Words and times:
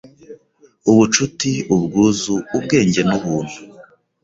ubucuti, 0.89 1.51
ubwuzu, 1.75 2.35
ubwenge 2.57 3.01
n’ubuntu 3.09 3.57